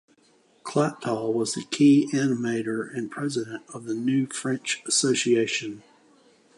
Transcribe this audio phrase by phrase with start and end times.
[0.63, 5.83] Chaptal was the key animator and president of the new French association.